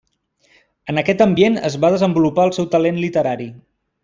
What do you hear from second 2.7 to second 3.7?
talent literari.